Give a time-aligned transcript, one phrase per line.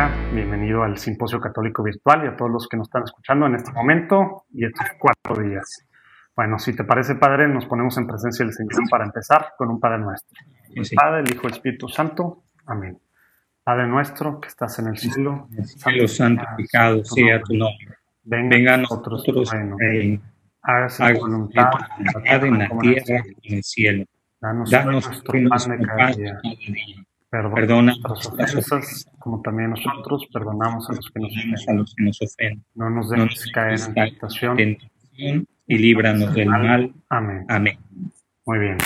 [0.00, 3.56] Ortega, bienvenido al Simposio Católico Virtual y a todos los que nos están escuchando en
[3.56, 5.86] este momento y estos cuatro días.
[6.34, 9.78] Bueno, si te parece, Padre, nos ponemos en presencia del Señor para empezar con un
[9.78, 10.38] Padre nuestro.
[10.74, 12.44] El Padre, el Hijo el Espíritu Santo.
[12.66, 12.98] Amén.
[13.62, 17.96] Padre nuestro que estás en el cielo, cielo santificado sea tu nombre.
[18.22, 19.76] Venga, a nosotros tu reino.
[20.62, 21.70] Hágase tu voluntad,
[22.24, 24.04] en la tierra y en el cielo.
[24.40, 26.40] Danos, nuestro pan de cada día
[27.30, 32.64] Perdona, nuestras ofensas, como también nosotros perdonamos a los que nos, ofenden.
[32.74, 34.58] No nos dejes caer en tentación
[35.66, 36.92] y líbranos del mal.
[37.08, 37.44] Amén.
[37.48, 37.78] Amén.
[38.44, 38.78] Muy bien.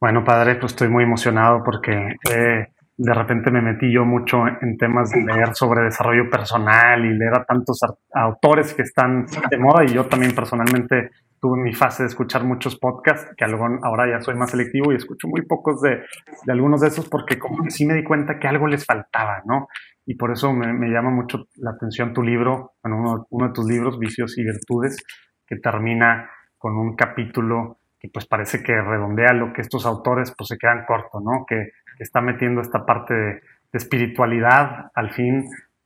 [0.00, 4.76] Bueno, Padre, pues estoy muy emocionado porque eh, de repente me metí yo mucho en
[4.76, 7.78] temas de leer sobre desarrollo personal y leer a tantos
[8.12, 12.78] autores que están de moda y yo también personalmente tuve mi fase de escuchar muchos
[12.78, 16.02] podcasts, que ahora ya soy más selectivo y escucho muy pocos de,
[16.44, 19.42] de, algunos de esos porque como que sí me di cuenta que algo les faltaba,
[19.46, 19.68] ¿no?
[20.04, 23.52] Y por eso me, me llama mucho la atención tu libro, bueno, uno, uno, de
[23.54, 25.02] tus libros, Vicios y Virtudes,
[25.46, 30.48] que termina con un capítulo que pues parece que redondea lo que estos autores pues
[30.48, 31.44] se quedan cortos, ¿no?
[31.46, 31.56] Que,
[31.96, 33.32] que está metiendo esta parte de,
[33.72, 35.44] de espiritualidad al fin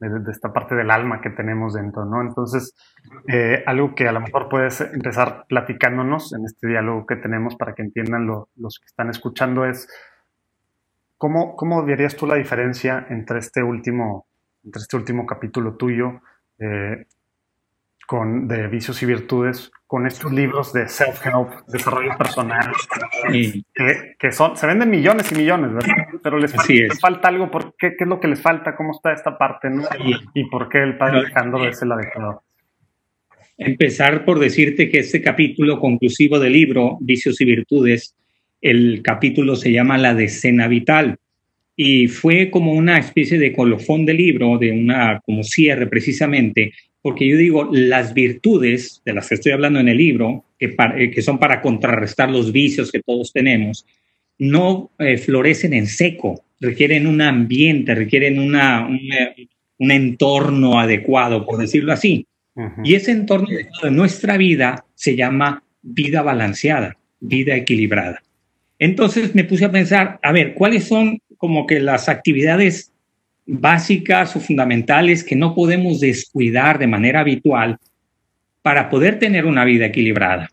[0.09, 2.21] de, esta parte del alma que tenemos dentro, ¿no?
[2.21, 2.75] Entonces,
[3.27, 7.73] eh, algo que a lo mejor puedes empezar platicándonos en este diálogo que tenemos para
[7.73, 9.87] que entiendan los que están escuchando es,
[11.17, 11.85] ¿cómo, ¿cómo
[12.17, 14.27] tú la diferencia entre este último,
[14.63, 16.21] entre este último capítulo tuyo
[16.59, 17.05] eh,
[18.05, 22.71] con, de vicios y virtudes con estos libros de self-help, desarrollo personal,
[24.19, 25.95] que, son, se venden millones y millones, ¿verdad?
[26.23, 26.53] Pero les
[26.99, 28.75] falta, algo, ¿por qué, ¿qué es lo que les falta?
[28.75, 29.69] ¿Cómo está esta parte?
[29.69, 29.83] ¿no?
[30.33, 32.43] ¿Y por qué el padre Alejandro es el adecuado?
[33.57, 38.15] Empezar por decirte que este capítulo conclusivo del libro, Vicios y Virtudes,
[38.59, 41.19] el capítulo se llama La Decena Vital
[41.75, 47.27] y fue como una especie de colofón del libro, de una como cierre precisamente, porque
[47.27, 51.21] yo digo, las virtudes de las que estoy hablando en el libro, que, eh, que
[51.21, 53.85] son para contrarrestar los vicios que todos tenemos,
[54.39, 58.87] no eh, florecen en seco, requieren un ambiente, requieren una,
[59.77, 62.25] un entorno adecuado, por decirlo así.
[62.83, 63.49] Y ese entorno
[63.83, 68.23] en nuestra vida se llama vida balanceada, vida equilibrada.
[68.79, 72.91] Entonces me puse a pensar, a ver, ¿cuáles son como que las actividades
[73.45, 77.77] básicas o fundamentales que no podemos descuidar de manera habitual
[78.63, 80.49] para poder tener una vida equilibrada.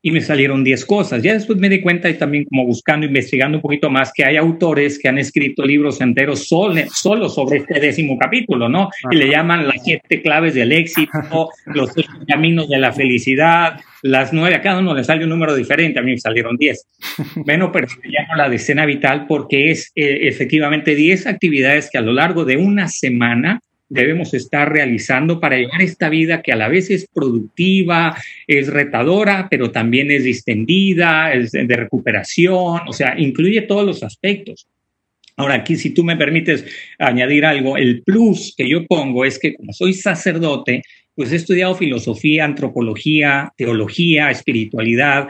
[0.00, 1.24] Y me salieron 10 cosas.
[1.24, 4.36] Ya después me di cuenta y también como buscando, investigando un poquito más, que hay
[4.36, 8.90] autores que han escrito libros enteros solo, solo sobre este décimo capítulo, ¿no?
[9.10, 11.90] Y le llaman las siete claves del éxito, los
[12.28, 16.02] caminos de la felicidad, las nueve, a cada uno le sale un número diferente, a
[16.02, 16.86] mí me salieron diez.
[17.36, 22.02] Bueno, pero se llama la decena vital porque es eh, efectivamente diez actividades que a
[22.02, 26.68] lo largo de una semana debemos estar realizando para llevar esta vida que a la
[26.68, 28.16] vez es productiva,
[28.46, 34.66] es retadora, pero también es distendida, es de recuperación, o sea, incluye todos los aspectos.
[35.36, 36.64] Ahora, aquí, si tú me permites
[36.98, 40.82] añadir algo, el plus que yo pongo es que como soy sacerdote,
[41.18, 45.28] pues he estudiado filosofía, antropología, teología, espiritualidad.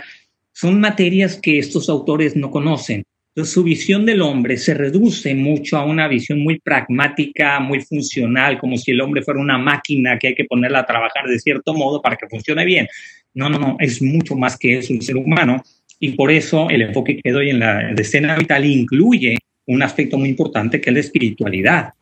[0.53, 3.05] Son materias que estos autores no conocen.
[3.35, 8.59] Entonces, su visión del hombre se reduce mucho a una visión muy pragmática, muy funcional,
[8.59, 11.73] como si el hombre fuera una máquina que hay que ponerla a trabajar de cierto
[11.73, 12.87] modo para que funcione bien.
[13.33, 15.63] No, no, no, es mucho más que eso el ser humano.
[15.99, 20.29] Y por eso el enfoque que doy en la escena vital incluye un aspecto muy
[20.29, 21.95] importante que es la espiritualidad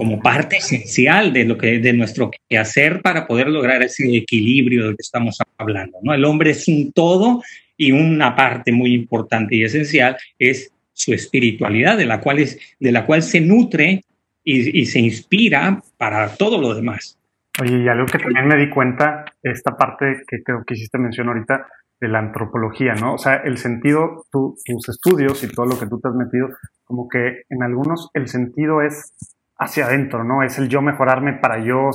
[0.00, 4.96] como parte esencial de lo que de nuestro quehacer para poder lograr ese equilibrio del
[4.96, 5.98] que estamos hablando.
[6.02, 6.14] ¿no?
[6.14, 7.42] El hombre es un todo
[7.76, 12.92] y una parte muy importante y esencial es su espiritualidad, de la cual, es, de
[12.92, 14.02] la cual se nutre
[14.42, 17.18] y, se inspira para todo lo demás.
[17.60, 21.28] Oye, y algo que también me di cuenta, esta parte que creo que hiciste mención
[21.28, 21.66] ahorita,
[22.00, 23.16] de la antropología, ¿no?
[23.16, 26.48] O sea, el sentido, tus estudios y todo lo que tú te has metido,
[26.84, 29.12] como que en algunos el sentido es
[29.60, 30.42] hacia adentro, ¿no?
[30.42, 31.90] Es el yo mejorarme para yo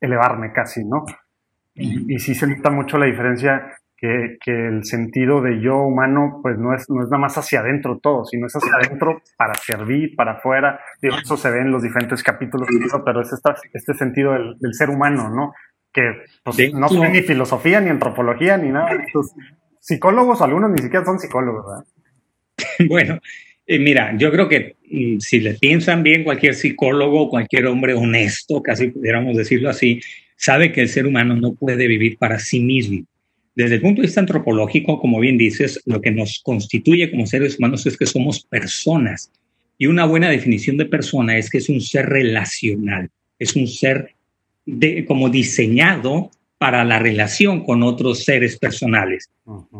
[0.00, 1.04] elevarme casi, ¿no?
[1.76, 6.74] Y, sí se nota mucho la diferencia que, el sentido de yo humano, pues no
[6.74, 10.32] es, no es nada más hacia adentro todo, sino es hacia adentro para servir, para
[10.32, 10.78] afuera.
[11.00, 12.68] Y eso se ve en los diferentes capítulos
[13.04, 13.32] pero es
[13.72, 15.52] este sentido del, ser humano, ¿no?
[15.92, 16.02] Que
[16.44, 18.90] pues, no tiene ni filosofía, ni antropología, ni nada.
[19.80, 21.84] psicólogos, algunos ni siquiera son psicólogos, ¿verdad?
[22.88, 23.18] Bueno,
[23.66, 28.62] eh, mira, yo creo que mm, si le piensan bien, cualquier psicólogo, cualquier hombre honesto,
[28.62, 30.00] casi pudiéramos decirlo así,
[30.36, 33.04] sabe que el ser humano no puede vivir para sí mismo.
[33.54, 37.58] Desde el punto de vista antropológico, como bien dices, lo que nos constituye como seres
[37.58, 39.30] humanos es que somos personas.
[39.78, 44.14] Y una buena definición de persona es que es un ser relacional, es un ser
[44.66, 49.30] de, como diseñado para la relación con otros seres personales.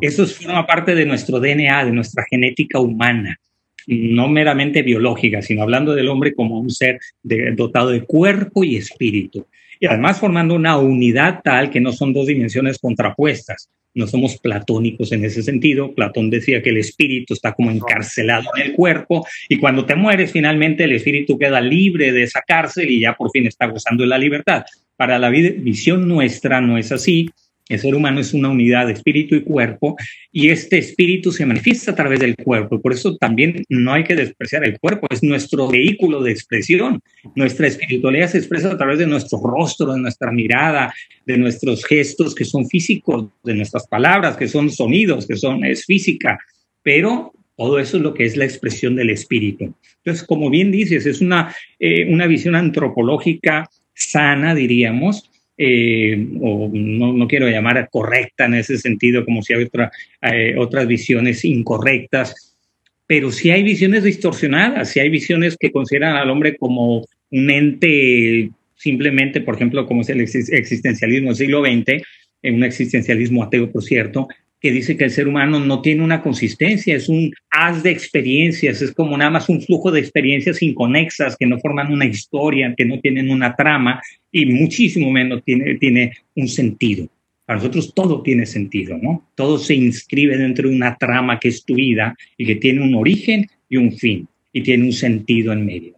[0.01, 3.39] Eso forma parte de nuestro DNA, de nuestra genética humana,
[3.87, 9.47] no meramente biológica, sino hablando del hombre como un ser dotado de cuerpo y espíritu.
[9.81, 15.13] Y además formando una unidad tal que no son dos dimensiones contrapuestas, no somos platónicos
[15.13, 15.95] en ese sentido.
[15.95, 20.33] Platón decía que el espíritu está como encarcelado en el cuerpo y cuando te mueres
[20.33, 24.09] finalmente el espíritu queda libre de esa cárcel y ya por fin está gozando de
[24.09, 24.65] la libertad.
[24.97, 27.31] Para la visión nuestra no es así.
[27.69, 29.97] El ser humano es una unidad de espíritu y cuerpo
[30.31, 32.81] y este espíritu se manifiesta a través del cuerpo.
[32.81, 37.01] Por eso también no hay que despreciar el cuerpo, es nuestro vehículo de expresión.
[37.35, 40.93] Nuestra espiritualidad se expresa a través de nuestro rostro, de nuestra mirada,
[41.25, 45.87] de nuestros gestos que son físicos, de nuestras palabras que son sonidos, que son es
[45.87, 46.39] física,
[46.83, 49.75] pero todo eso es lo que es la expresión del espíritu.
[49.99, 57.27] Entonces, como bien dices, es una, eh, una visión antropológica sana, diríamos, eh, o no,
[57.29, 59.91] quiero llamar correcta en ese sentido, como si hay otra,
[60.23, 62.57] eh, otras visiones incorrectas,
[63.07, 68.51] pero sí hay visiones distorsionadas, sí hay visiones que consideran al hombre como un ente
[68.77, 72.03] simplemente, por ejemplo, como es el existencialismo del siglo XX,
[72.43, 74.29] un existencialismo ateo, por cierto,
[74.65, 78.81] que dice que el ser humano no tiene una consistencia, es un haz de experiencias,
[78.81, 82.87] es como nada más un flujo de experiencias inconexas que no forman una historia, que
[82.87, 84.01] no tienen una trama
[84.33, 87.07] y muchísimo menos tiene, tiene un sentido.
[87.45, 89.29] Para nosotros todo tiene sentido, ¿no?
[89.35, 92.95] Todo se inscribe dentro de una trama que es tu vida y que tiene un
[92.95, 95.95] origen y un fin y tiene un sentido en medio.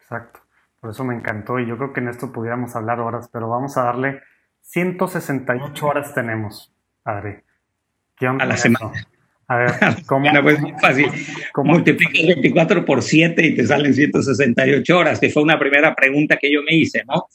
[0.00, 0.40] Exacto.
[0.80, 3.76] Por eso me encantó y yo creo que en esto pudiéramos hablar horas, pero vamos
[3.76, 4.18] a darle
[4.62, 6.72] 168 horas tenemos,
[7.04, 7.44] padre
[8.40, 9.06] a la semana.
[9.48, 9.70] A ver,
[10.06, 10.30] ¿cómo?
[10.42, 11.06] pues muy fácil.
[11.52, 11.72] ¿cómo?
[11.72, 16.52] Multiplicas 24 por 7 y te salen 168 horas, que fue una primera pregunta que
[16.52, 17.26] yo me hice, ¿no?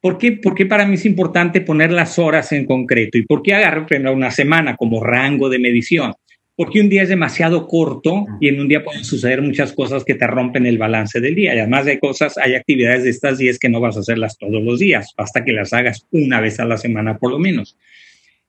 [0.00, 3.16] ¿Por qué, ¿Por qué para mí es importante poner las horas en concreto?
[3.16, 6.14] ¿Y por qué agarrar una semana como rango de medición?
[6.56, 10.14] Porque un día es demasiado corto y en un día pueden suceder muchas cosas que
[10.14, 11.54] te rompen el balance del día.
[11.54, 14.62] Y además hay cosas, hay actividades de estas 10 que no vas a hacerlas todos
[14.62, 17.76] los días, basta que las hagas una vez a la semana por lo menos.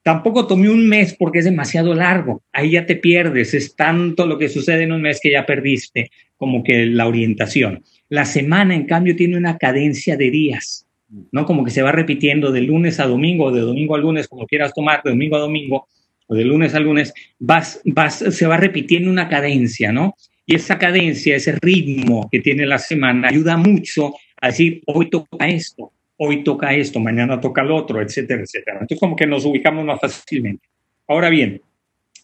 [0.08, 2.42] Tampoco tomé un mes porque es demasiado largo.
[2.54, 3.54] Ahí ya te pierdes.
[3.54, 7.84] Es tanto lo que sucede en un mes que ya perdiste como que la orientación.
[8.08, 10.88] La semana, en cambio, tiene una cadencia de días,
[11.34, 11.46] ¿no?
[11.46, 14.74] Como que se va repitiendo de lunes a domingo, de domingo a lunes, como quieras
[14.74, 15.90] tomar, de domingo a domingo,
[16.28, 20.16] o de lunes a lunes, vas, vas, se va repitiendo una cadencia, ¿no?
[20.46, 25.50] Y esa cadencia, ese ritmo que tiene la semana, ayuda mucho a decir, hoy toca
[25.50, 28.78] esto, hoy toca esto, mañana toca lo otro, etcétera, etcétera.
[28.82, 30.68] Entonces como que nos ubicamos más fácilmente.
[31.08, 31.62] Ahora bien,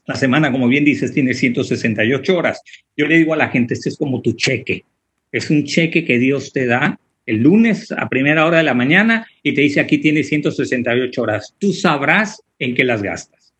[0.06, 2.62] la semana, como bien dices, tiene 168 horas.
[2.98, 4.84] Yo le digo a la gente, este es como tu cheque.
[5.31, 9.25] Es un cheque que Dios te da el lunes a primera hora de la mañana
[9.42, 11.56] y te dice aquí tiene 168 horas.
[11.58, 13.53] Tú sabrás en qué las gastas.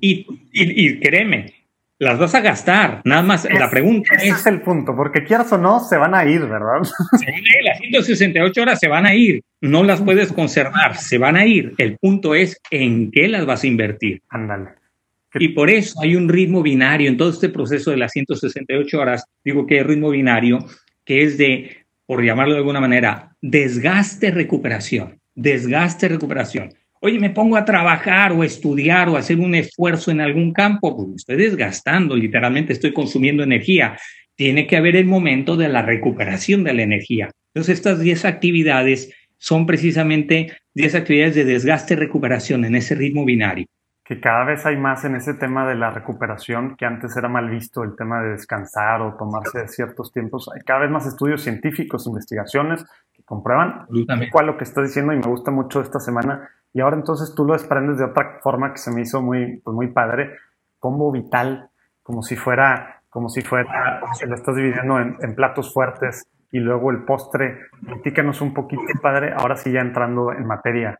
[0.00, 1.53] y, y, y, créeme,
[1.98, 3.00] las vas a gastar.
[3.04, 6.24] Nada más la pregunta ese es, el punto, porque quieras o no, se van a
[6.24, 6.82] ir, ¿verdad?
[7.18, 9.42] Se van a ir, las 168 horas se van a ir.
[9.60, 11.74] No las puedes conservar, se van a ir.
[11.78, 14.22] El punto es en qué las vas a invertir.
[14.28, 14.70] Ándale.
[15.34, 19.24] Y por eso hay un ritmo binario en todo este proceso de las 168 horas.
[19.44, 20.58] Digo que hay ritmo binario
[21.04, 25.20] que es de, por llamarlo de alguna manera, desgaste-recuperación.
[25.34, 26.74] Desgaste-recuperación
[27.04, 31.08] oye, me pongo a trabajar o estudiar o hacer un esfuerzo en algún campo, pues
[31.08, 33.98] me estoy desgastando, literalmente estoy consumiendo energía.
[34.34, 37.30] Tiene que haber el momento de la recuperación de la energía.
[37.52, 43.26] Entonces, estas 10 actividades son precisamente 10 actividades de desgaste y recuperación en ese ritmo
[43.26, 43.66] binario.
[44.02, 47.50] Que cada vez hay más en ese tema de la recuperación, que antes era mal
[47.50, 50.50] visto el tema de descansar o tomarse ciertos tiempos.
[50.54, 52.82] Hay cada vez más estudios científicos, investigaciones
[53.12, 53.86] que comprueban
[54.32, 57.44] cuál lo que está diciendo y me gusta mucho esta semana y ahora entonces tú
[57.44, 60.32] lo desprendes de otra forma que se me hizo muy, pues muy padre,
[60.80, 61.70] combo vital,
[62.02, 66.90] como si fuera, como si fuera, se lo estás dividiendo en, platos fuertes y luego
[66.90, 67.58] el postre.
[67.86, 70.98] Platícanos un poquito, padre, ahora sí ya entrando en materia.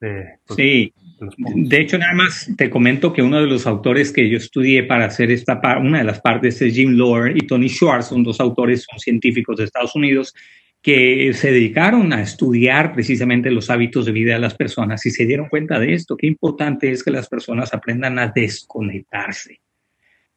[0.00, 0.94] De, pues, sí,
[1.38, 5.04] de, hecho nada más te comento que uno de los autores que yo estudié para
[5.04, 8.86] hacer esta una de las partes es Jim Lohr y Tony Schwartz, son dos autores,
[8.90, 10.34] son científicos de Estados Unidos
[10.82, 15.26] que se dedicaron a estudiar precisamente los hábitos de vida de las personas y se
[15.26, 16.16] dieron cuenta de esto.
[16.16, 19.60] Qué importante es que las personas aprendan a desconectarse.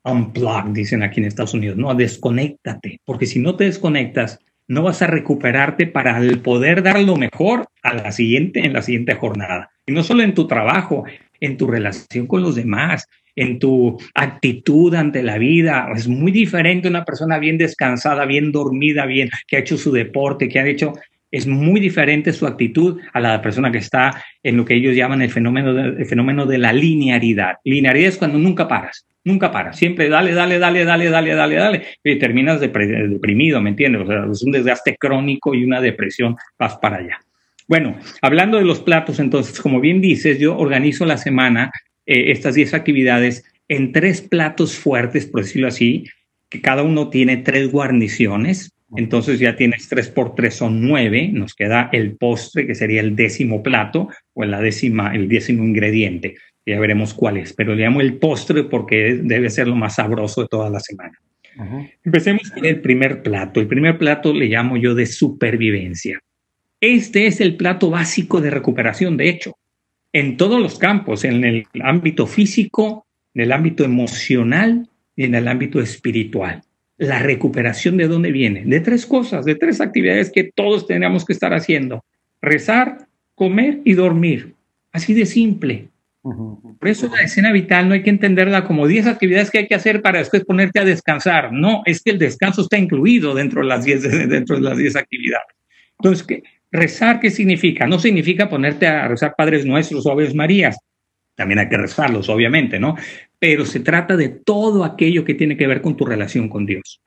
[0.03, 5.01] Unplug, dicen aquí en Estados Unidos, no, desconéctate, porque si no te desconectas, no vas
[5.01, 9.71] a recuperarte para poder dar lo mejor a la siguiente, en la siguiente jornada.
[9.85, 11.05] Y no solo en tu trabajo,
[11.39, 15.87] en tu relación con los demás, en tu actitud ante la vida.
[15.95, 20.47] Es muy diferente una persona bien descansada, bien dormida, bien, que ha hecho su deporte,
[20.47, 20.93] que ha hecho
[21.33, 25.23] es muy diferente su actitud a la persona que está en lo que ellos llaman
[25.23, 27.55] el fenómeno de, fenómeno de la linearidad.
[27.63, 31.83] Linearidad es cuando nunca paras, nunca paras, siempre dale, dale, dale, dale, dale, dale, dale,
[32.03, 34.03] y terminas deprimido, ¿me entiendes?
[34.03, 37.17] O sea, es un desgaste crónico y una depresión, vas para allá.
[37.67, 41.71] Bueno, hablando de los platos, entonces, como bien dices, yo organizo la semana
[42.05, 46.05] eh, estas 10 actividades en tres platos fuertes, por decirlo así,
[46.49, 48.71] que cada uno tiene tres guarniciones.
[48.95, 51.29] Entonces ya tienes tres por tres son nueve.
[51.33, 56.35] Nos queda el postre, que sería el décimo plato o la décima, el décimo ingrediente.
[56.65, 60.41] Ya veremos cuál es, pero le llamo el postre porque debe ser lo más sabroso
[60.41, 61.17] de toda la semana.
[62.03, 63.59] Empecemos con el primer plato.
[63.59, 66.19] El primer plato le llamo yo de supervivencia.
[66.79, 69.57] Este es el plato básico de recuperación, de hecho,
[70.13, 75.47] en todos los campos, en el ámbito físico, en el ámbito emocional y en el
[75.47, 76.61] ámbito espiritual
[76.97, 78.63] la recuperación de dónde viene?
[78.65, 82.03] De tres cosas, de tres actividades que todos tenemos que estar haciendo.
[82.41, 84.53] Rezar, comer y dormir.
[84.91, 85.89] Así de simple.
[86.21, 89.75] Por eso la escena vital no hay que entenderla como 10 actividades que hay que
[89.75, 91.51] hacer para después ponerte a descansar.
[91.51, 94.95] No, es que el descanso está incluido dentro de las 10, dentro de las 10
[94.95, 95.47] actividades.
[95.99, 96.43] Entonces, ¿qué?
[96.73, 97.87] Rezar, ¿qué significa?
[97.87, 100.77] No significa ponerte a rezar Padres Nuestros o Aves Marías.
[101.35, 102.95] También hay que rezarlos, obviamente, ¿no?
[103.43, 107.01] pero se trata de todo aquello que tiene que ver con tu relación con Dios.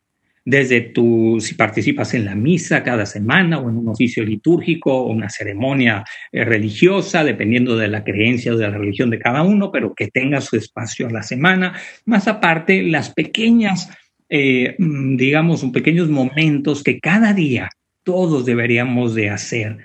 [0.45, 5.13] Desde tu, si participas en la misa cada semana o en un oficio litúrgico o
[5.13, 9.73] una ceremonia eh, religiosa, dependiendo de la creencia o de la religión de cada uno,
[9.73, 11.73] pero que tenga su espacio a la semana.
[12.05, 13.89] Más aparte, las pequeñas,
[14.29, 17.71] eh, mm, digamos, pequeños momentos que cada día
[18.07, 19.79] todos deberíamos de hacer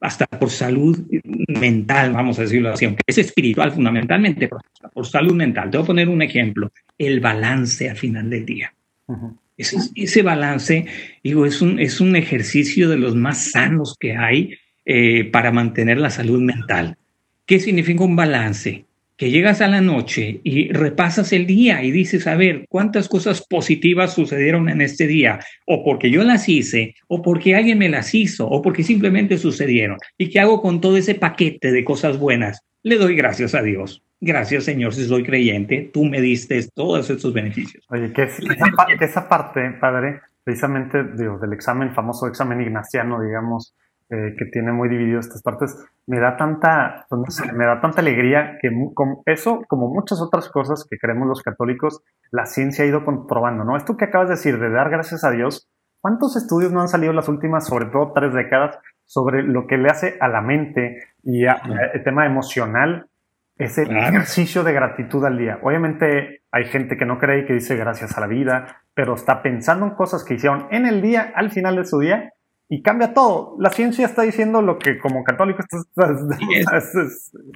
[0.00, 0.98] hasta por salud
[1.48, 4.62] mental, vamos a decirlo así, aunque es espiritual fundamentalmente, pero
[4.94, 5.70] por salud mental.
[5.70, 8.72] Te voy a poner un ejemplo, el balance al final del día.
[9.58, 10.86] ese, balance,
[11.22, 14.54] digo, es un, es un ejercicio de los más sanos que hay
[14.86, 16.96] eh, para mantener la salud mental.
[17.44, 18.86] ¿Qué significa un balance?
[19.18, 23.44] Que llegas a la noche y repasas el día y dices, a ver, ¿cuántas cosas
[23.44, 25.40] positivas sucedieron en este día?
[25.66, 29.98] O porque yo las hice, o porque alguien me las hizo, o porque simplemente sucedieron.
[30.16, 32.62] ¿Y qué hago con todo ese paquete de cosas buenas?
[32.84, 34.04] Le doy gracias a Dios.
[34.20, 37.84] Gracias, Señor, si soy creyente, tú me diste todos estos beneficios.
[37.90, 38.22] Oye, que,
[39.00, 43.74] esa, parte, Padre, precisamente del examen, famoso examen ignaciano, digamos,
[44.10, 48.58] eh, que tiene muy dividido estas partes, me da tanta, pues me da tanta alegría
[48.60, 48.70] que
[49.26, 53.76] eso, como muchas otras cosas que creemos los católicos, la ciencia ha ido comprobando, ¿no?
[53.76, 55.68] Esto que acabas de decir, de dar gracias a Dios,
[56.00, 59.88] ¿cuántos estudios no han salido las últimas, sobre todo tres décadas, sobre lo que le
[59.88, 63.08] hace a la mente y el tema emocional
[63.58, 65.58] ese ejercicio de gratitud al día.
[65.62, 69.42] Obviamente hay gente que no cree y que dice gracias a la vida, pero está
[69.42, 72.32] pensando en cosas que hicieron en el día, al final de su día,
[72.68, 73.56] y cambia todo.
[73.58, 75.62] La ciencia está diciendo lo que como católico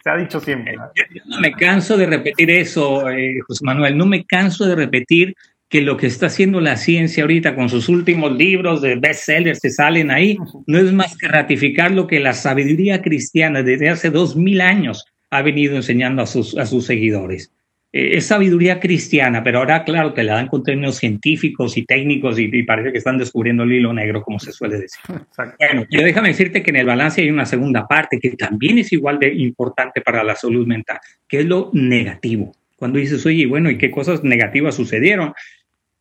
[0.03, 0.75] se ha dicho siempre.
[0.95, 5.35] Yo, no me canso de repetir eso, eh, José Manuel, no me canso de repetir
[5.69, 9.71] que lo que está haciendo la ciencia ahorita con sus últimos libros de bestsellers que
[9.71, 14.37] salen ahí, no es más que ratificar lo que la sabiduría cristiana desde hace dos
[14.37, 17.51] mil años ha venido enseñando a sus, a sus seguidores.
[17.93, 22.39] Eh, es sabiduría cristiana, pero ahora, claro, te la dan con términos científicos y técnicos
[22.39, 25.01] y, parece que están descubriendo el hilo negro, como se suele decir.
[25.59, 28.93] Bueno, yo déjame decirte que en el balance hay una segunda parte que también es
[28.93, 32.53] igual de importante para la salud mental, que es lo negativo.
[32.77, 35.33] Cuando dices, oye, bueno, ¿y qué cosas negativas sucedieron?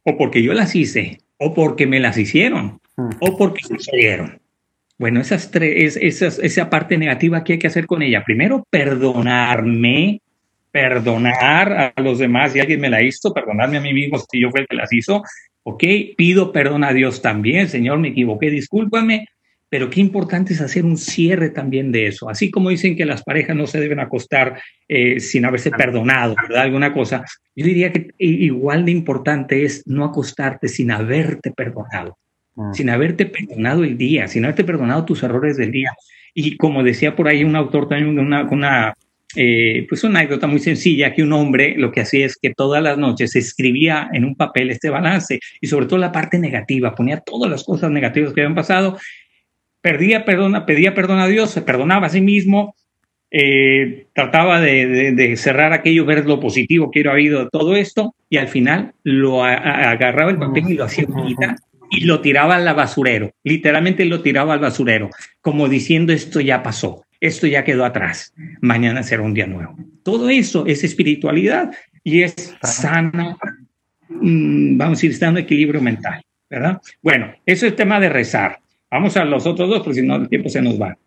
[0.04, 2.80] O porque yo las hice, o porque me las hicieron,
[3.20, 4.40] o porque sucedieron.
[4.98, 8.24] Bueno, esas tres, esas, esa parte negativa, ¿qué hay que hacer con ella?
[8.24, 10.22] Primero, perdonarme
[10.72, 14.50] perdonar a los demás si alguien me la hizo, perdonarme a mí mismo si yo
[14.50, 15.22] fui el que las hizo,
[15.63, 15.84] ok,
[16.18, 19.28] pido perdón a Dios también, Señor, me equivoqué, discúlpame,
[19.70, 23.24] pero qué importante es hacer un cierre también de eso, así como dicen que las
[23.24, 26.63] parejas no se deben acostar eh, sin haberse perdonado, ¿verdad?
[26.63, 27.24] Alguna cosa,
[27.56, 32.18] yo diría que igual de importante es no acostarte sin haberte perdonado,
[32.56, 32.74] mm.
[32.74, 35.92] sin haberte perdonado el día, sin haberte perdonado tus errores del día.
[36.34, 38.94] Y como decía por ahí un autor también, una, una
[39.36, 42.84] eh, pues una anécdota muy sencilla que un hombre lo que hacía es que todas
[42.84, 47.20] las noches escribía en un papel este balance y sobre todo la parte negativa, ponía
[47.20, 48.98] todas las cosas negativas que habían pasado,
[49.82, 52.76] perdía perdona, pedía perdón a Dios, se perdonaba a sí mismo,
[53.32, 58.38] eh, trataba de, cerrar aquello, ver lo positivo que era habido de todo esto y
[58.38, 61.56] al final lo agarraba el papel y lo hacía bonita
[61.90, 65.10] y lo tiraba al basurero, literalmente lo tiraba al basurero,
[65.42, 69.78] como diciendo esto ya pasó esto ya quedó atrás, mañana será un día nuevo.
[70.04, 71.72] Todo eso es espiritualidad
[72.04, 73.38] y es sana,
[74.10, 76.82] mm, vamos a decir, está en equilibrio mental, ¿verdad?
[77.01, 78.58] Bueno, eso es tema de rezar.
[78.90, 80.98] Vamos a los otros dos, porque si no el tiempo se nos va.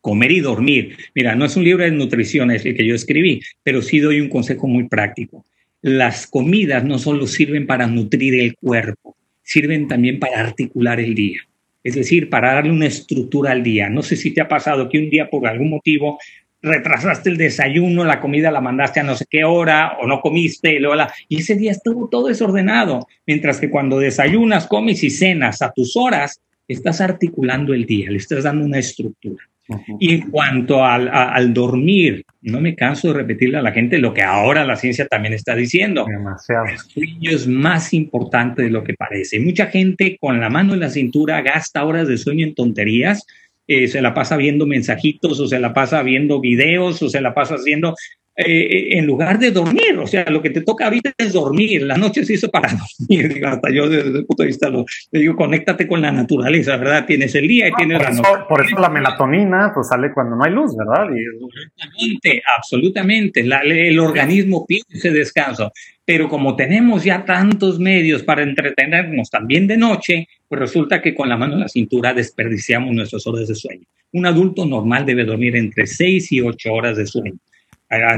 [0.00, 0.96] Comer y dormir.
[1.14, 4.20] Mira, no es un libro de nutrición, es el que yo escribí, pero sí doy
[4.20, 5.44] un consejo muy práctico.
[5.82, 11.40] Las comidas no solo sirven para nutrir el cuerpo, sirven también para articular el día
[11.86, 13.88] es decir, para darle una estructura al día.
[13.88, 16.18] No sé si te ha pasado que un día por algún motivo
[16.60, 20.74] retrasaste el desayuno, la comida la mandaste a no sé qué hora o no comiste
[20.74, 25.62] y, luego y ese día estuvo todo desordenado, mientras que cuando desayunas, comes y cenas
[25.62, 29.44] a tus horas, estás articulando el día, le estás dando una estructura.
[29.98, 34.14] Y en cuanto al, al, dormir, no me canso de repetirle a la gente lo
[34.14, 36.06] que ahora la ciencia también está diciendo.
[36.08, 36.66] Demasiado.
[36.66, 39.40] El sueño es más importante de lo que parece.
[39.40, 43.26] Mucha gente con la mano en la cintura gasta horas de sueño en tonterías.
[43.68, 47.34] Eh, se la pasa viendo mensajitos o se la pasa viendo videos o se la
[47.34, 47.96] pasa haciendo
[48.38, 49.96] eh, en lugar de dormir.
[49.98, 51.82] O sea, lo que te toca ahorita es dormir.
[51.82, 52.68] La noche se hizo para
[53.08, 53.42] dormir.
[53.46, 57.06] hasta yo desde el punto de vista lo, le digo, conéctate con la naturaleza, ¿verdad?
[57.06, 58.28] Tienes el día y tienes la noche.
[58.46, 61.06] Por eso la melatonina pues sale cuando no hay luz, ¿verdad?
[61.06, 63.40] Absolutamente, absolutamente.
[63.40, 65.72] el organismo pide ese descanso.
[66.04, 71.30] Pero como tenemos ya tantos medios para entretenernos también de noche, pues resulta que con
[71.30, 73.86] la mano en la cintura desperdiciamos nuestras horas de sueño.
[74.12, 77.38] Un adulto normal debe dormir entre 6 y 8 horas de sueño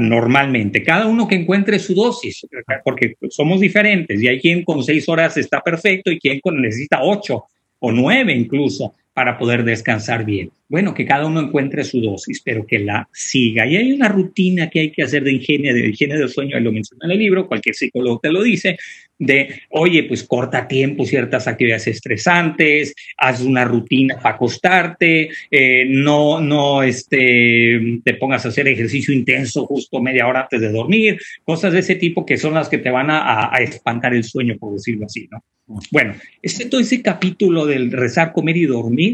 [0.01, 0.83] normalmente.
[0.83, 2.45] Cada uno que encuentre su dosis,
[2.83, 7.45] porque somos diferentes y hay quien con seis horas está perfecto y quien necesita ocho
[7.79, 10.49] o nueve incluso para poder descansar bien.
[10.69, 13.67] Bueno, que cada uno encuentre su dosis, pero que la siga.
[13.67, 16.71] Y hay una rutina que hay que hacer de higiene, de higiene del sueño, lo
[16.71, 18.77] menciona en el libro, cualquier psicólogo te lo dice,
[19.17, 26.39] de, oye, pues corta tiempo ciertas actividades estresantes, haz una rutina para acostarte, eh, no,
[26.39, 31.73] no este, te pongas a hacer ejercicio intenso justo media hora antes de dormir, cosas
[31.73, 34.75] de ese tipo que son las que te van a, a espantar el sueño, por
[34.75, 35.43] decirlo así, ¿no?
[35.91, 39.08] Bueno, este, todo ese capítulo del rezar, comer y dormir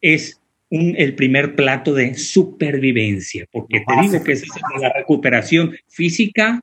[0.00, 4.44] es un, el primer plato de supervivencia, porque te digo que es
[4.80, 6.60] la recuperación física,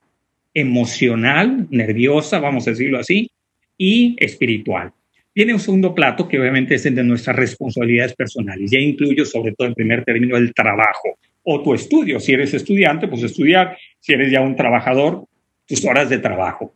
[0.54, 3.30] emocional, nerviosa, vamos a decirlo así,
[3.76, 4.92] y espiritual.
[5.34, 8.70] Viene un segundo plato que obviamente es el de nuestras responsabilidades personales.
[8.70, 12.18] Ya incluyo sobre todo en primer término el trabajo o tu estudio.
[12.18, 13.78] Si eres estudiante, pues estudiar.
[14.00, 15.26] Si eres ya un trabajador,
[15.64, 16.74] tus horas de trabajo.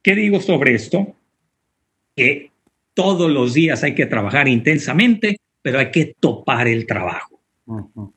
[0.00, 1.16] ¿Qué digo sobre esto?
[2.16, 2.50] que
[2.94, 7.40] todos los días hay que trabajar intensamente, pero hay que topar el trabajo.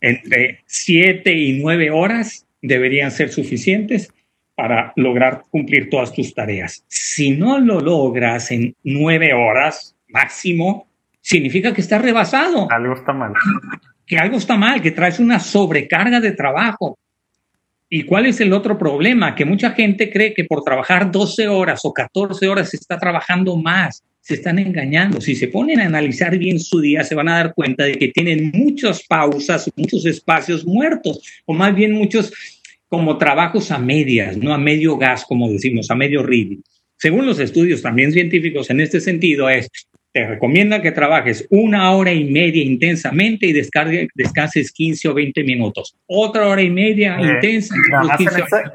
[0.02, 4.14] Entre siete y nueve horas deberían ser suficientes
[4.54, 6.84] para lograr cumplir todas tus tareas.
[6.90, 10.90] Si no lo logras en nueve horas máximo,
[11.22, 12.70] significa que estás rebasado.
[12.70, 13.32] Algo está mal.
[14.06, 17.00] Que algo está mal, que traes una sobrecarga de trabajo.
[17.90, 19.34] ¿Y cuál es el otro problema?
[19.34, 23.56] Que mucha gente cree que por trabajar 12 horas o 14 horas se está trabajando
[23.56, 24.04] más.
[24.20, 25.22] Se están engañando.
[25.22, 28.10] Si se ponen a analizar bien su día, se van a dar cuenta de que
[28.10, 32.34] tienen muchas pausas, muchos espacios muertos, o más bien muchos
[32.90, 36.62] como trabajos a medias, no a medio gas, como decimos, a medio ritmo.
[36.98, 39.70] Según los estudios también científicos en este sentido, es
[40.18, 45.96] te recomienda que trabajes una hora y media intensamente y descanses 15 o 20 minutos.
[46.08, 47.76] Otra hora y media eh, intensa.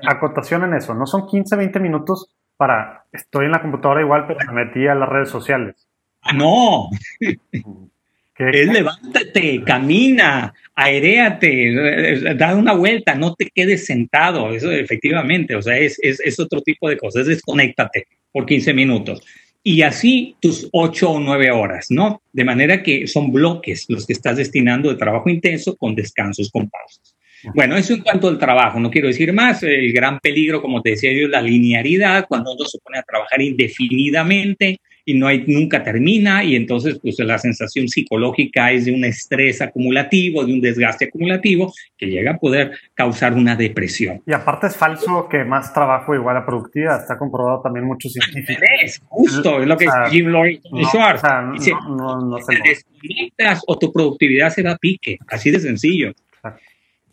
[0.06, 4.38] acotación en eso, no son 15, 20 minutos para, estoy en la computadora igual, pero
[4.52, 5.88] me metí a las redes sociales.
[6.20, 6.90] Ah, no.
[8.38, 15.76] Es levántate, camina, aeréate, da una vuelta, no te quedes sentado, eso efectivamente, o sea,
[15.76, 19.22] es, es, es otro tipo de cosas, desconéctate por 15 minutos
[19.64, 22.22] y así tus ocho o nueve horas, ¿no?
[22.32, 26.68] De manera que son bloques los que estás destinando de trabajo intenso con descansos, con
[26.68, 27.16] pausas.
[27.54, 29.62] Bueno, eso en cuanto al trabajo, no quiero decir más.
[29.62, 33.02] El gran peligro, como te decía yo, es la linearidad, cuando uno se pone a
[33.02, 38.92] trabajar indefinidamente, y no hay, nunca termina y entonces pues la sensación psicológica es de
[38.92, 44.22] un estrés acumulativo, de un desgaste acumulativo que llega a poder causar una depresión.
[44.26, 48.62] Y aparte es falso que más trabajo igual a productividad, está comprobado también mucho científicos.
[48.82, 50.60] Es justo, es lo que Jim Lloyd
[50.90, 51.22] Schwartz
[51.54, 56.12] dice, no, no, te desconectas o tu productividad se da pique, así de sencillo.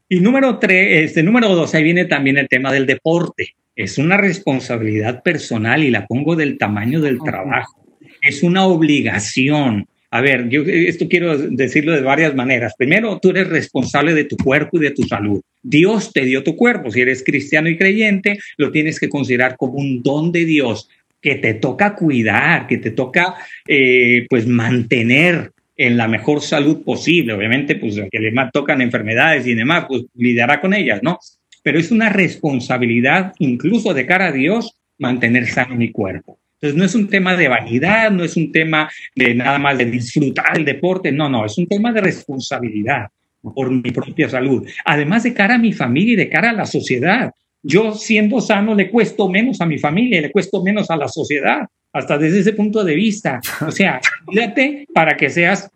[0.07, 3.55] Y número tres, este número dos, ahí viene también el tema del deporte.
[3.75, 7.78] Es una responsabilidad personal y la pongo del tamaño del trabajo
[8.21, 9.87] es una obligación.
[10.11, 12.73] A ver, yo esto quiero decirlo de varias maneras.
[12.77, 15.41] Primero, tú eres responsable de tu cuerpo y de tu salud.
[15.61, 16.89] Dios te dio tu cuerpo.
[16.89, 20.89] Si eres cristiano y creyente, lo tienes que considerar como un don de Dios
[21.21, 23.35] que te toca cuidar, que te toca
[23.67, 27.33] eh, pues mantener en la mejor salud posible.
[27.33, 31.19] Obviamente, pues que le tocan enfermedades y demás, pues lidiará con ellas, ¿no?
[31.61, 36.39] Pero es una responsabilidad, incluso de cara a Dios, mantener sano mi cuerpo.
[36.61, 39.85] Entonces, no es un tema de vanidad, no es un tema de nada más de
[39.85, 43.07] disfrutar el deporte, no, no, es un tema de responsabilidad
[43.41, 44.67] por mi propia salud.
[44.83, 47.31] Además, de cara a mi familia y de cara a la sociedad.
[47.61, 51.67] Yo siendo sano le cuesto menos a mi familia, le cuesto menos a la sociedad
[51.93, 53.39] hasta desde ese punto de vista.
[53.65, 55.69] O sea, cuídate para que seas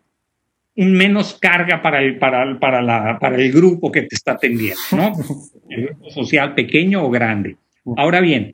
[0.76, 4.80] un menos carga para el, para, para, la, para el grupo que te está atendiendo,
[4.92, 5.14] ¿no?
[5.70, 7.56] El grupo social pequeño o grande.
[7.98, 8.54] Ahora bien,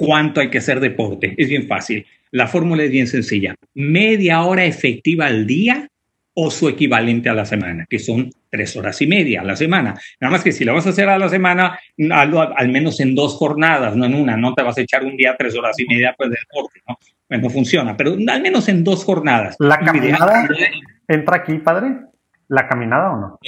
[0.00, 1.34] ¿cuánto hay que hacer deporte?
[1.36, 2.06] Es bien fácil.
[2.30, 3.54] La fórmula es bien sencilla.
[3.74, 5.88] Media hora efectiva al día
[6.32, 10.00] o su equivalente a la semana, que son tres horas y media a la semana.
[10.20, 11.78] Nada más que si lo vas a hacer a la semana,
[12.10, 15.36] al, menos en dos jornadas, no en una, no te vas a echar un día
[15.38, 16.96] tres horas y media pues de deporte, ¿no?
[17.28, 19.56] Pues no funciona, pero al menos en dos jornadas.
[19.58, 20.48] ¿La caminada
[21.08, 21.96] entra aquí, padre?
[22.48, 23.38] ¿La caminada o no?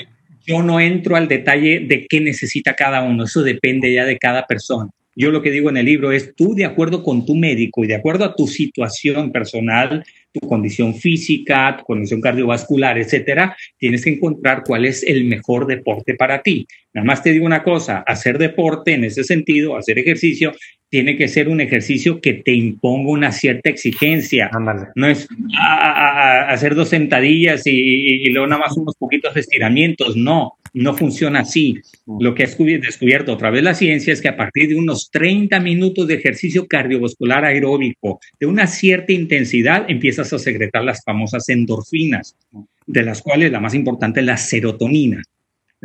[0.44, 4.44] Yo no entro al detalle de qué necesita cada uno, eso depende ya de cada
[4.46, 4.90] persona.
[5.14, 7.86] Yo lo que digo en el libro es, tú de acuerdo con tu médico y
[7.86, 14.10] de acuerdo a tu situación personal, tu condición física, tu condición cardiovascular, etcétera, tienes que
[14.10, 16.66] encontrar cuál es el mejor deporte para ti.
[16.94, 20.52] Nada más te digo una cosa, hacer deporte en ese sentido, hacer ejercicio,
[20.88, 24.50] tiene que ser un ejercicio que te imponga una cierta exigencia.
[24.94, 25.26] No es
[25.58, 30.16] hacer dos sentadillas y, y, luego nada más unos poquitos estiramientos.
[30.16, 31.80] No, no funciona así.
[32.20, 35.60] Lo que ha descubierto otra vez la ciencia es que a partir de unos 30
[35.60, 42.36] minutos de ejercicio cardiovascular aeróbico de una cierta intensidad empiezas a secretar las famosas endorfinas,
[42.86, 45.22] de las cuales la más importante es la serotonina.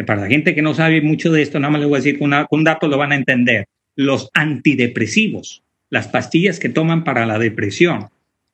[0.05, 2.13] Para la gente que no sabe mucho de esto, nada más les voy a decir
[2.13, 7.25] que con un dato lo van a entender los antidepresivos, las pastillas que toman para
[7.25, 8.07] la depresión,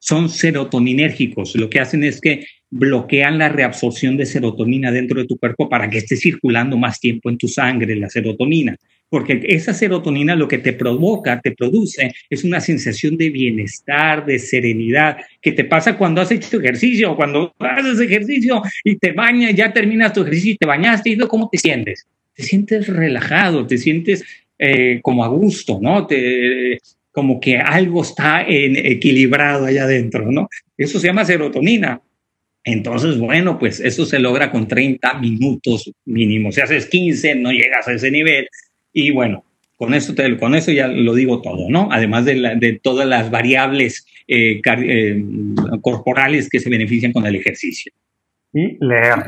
[0.04, 1.56] son serotoninérgicos.
[1.56, 5.90] Lo que hacen es que bloquean la reabsorción de serotonina dentro de tu cuerpo para
[5.90, 8.76] que esté circulando más tiempo en tu sangre la serotonina.
[9.08, 14.40] Porque esa serotonina lo que te provoca, te produce, es una sensación de bienestar, de
[14.40, 19.72] serenidad, que te pasa cuando has hecho ejercicio, cuando haces ejercicio y te bañas, ya
[19.72, 22.06] terminas tu ejercicio y te bañaste, ¿cómo te sientes?
[22.36, 24.26] Te sientes relajado, te sientes
[24.60, 26.06] eh, como a gusto, ¿no?
[26.06, 26.78] Te,
[27.14, 30.50] como que algo está en, equilibrado allá adentro, ¿no?
[30.76, 32.02] Eso se llama serotonina.
[32.66, 36.52] Entonces, bueno, pues eso se logra con 30 minutos mínimo.
[36.52, 38.48] Si haces 15, no llegas a ese nivel.
[38.92, 39.46] Y bueno,
[39.76, 41.88] con eso, te, con eso ya lo digo todo, ¿no?
[41.92, 45.24] Además de, todas las variables eh, eh,
[45.82, 47.94] corporales que se benefician con el ejercicio.
[48.54, 49.20] Y leer.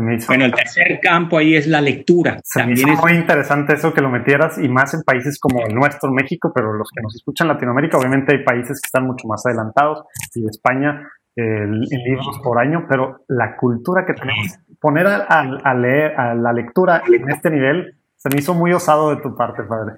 [0.00, 2.40] Bueno, el tercer campo ahí es la lectura.
[2.52, 6.10] También es muy interesante eso que lo metieras y más en países como el nuestro,
[6.12, 9.44] México, pero los que nos escuchan en Latinoamérica, obviamente hay países que están mucho más
[9.46, 10.04] adelantados
[10.34, 16.34] y España en libros por año, pero la cultura que tenemos, poner a, leer, a
[16.34, 19.96] la lectura en este nivel, se me hizo muy osado de tu parte, padre.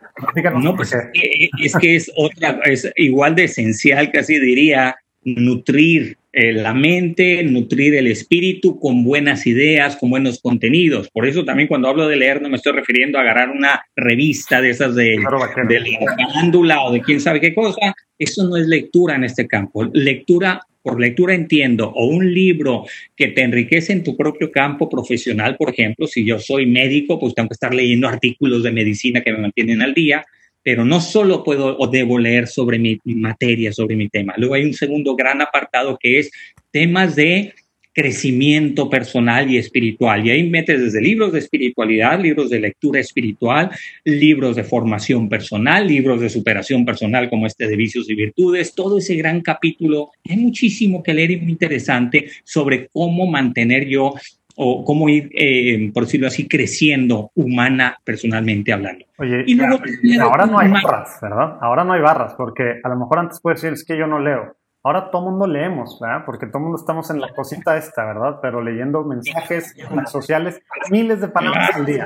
[0.56, 6.72] no, pues es que es otra, es igual de esencial, casi diría, nutrir eh, la
[6.72, 11.10] mente, nutrir el espíritu con buenas ideas, con buenos contenidos.
[11.10, 14.60] Por eso también cuando hablo de leer no me estoy refiriendo a agarrar una revista
[14.60, 15.18] de esas de,
[15.68, 17.92] de la o de quién sabe qué cosa.
[18.16, 19.82] Eso no es lectura en este campo.
[19.92, 22.84] Lectura, por lectura entiendo, o un libro
[23.16, 27.34] que te enriquece en tu propio campo profesional, por ejemplo, si yo soy médico, pues
[27.34, 30.24] tengo que estar leyendo artículos de medicina que me mantienen al día
[30.68, 34.34] pero no solo puedo o debo leer sobre mi, materia, sobre mi tema.
[34.36, 36.30] Luego hay un segundo gran apartado que es
[36.70, 37.54] temas de
[37.94, 40.26] crecimiento personal y espiritual.
[40.26, 43.70] Y ahí metes desde libros de espiritualidad, libros de lectura espiritual,
[44.04, 48.98] libros de formación personal, libros de superación personal como este de vicios y virtudes, todo
[48.98, 50.10] ese gran capítulo.
[50.28, 54.12] Hay muchísimo que leer y muy interesante sobre cómo mantener yo
[54.60, 59.04] o cómo ir, eh, por decirlo así, creciendo humana, personalmente hablando.
[59.18, 61.58] Oye, y ahora no hay barras, ¿verdad?
[61.60, 64.18] Ahora no hay barras, porque a lo mejor antes puedes decir, es que yo no
[64.18, 64.56] leo.
[64.82, 66.24] Ahora todo mundo leemos, ¿verdad?
[66.26, 68.40] Porque todo mundo estamos en la cosita esta, ¿verdad?
[68.42, 69.76] Pero leyendo mensajes
[70.10, 72.04] sociales, miles de palabras al día.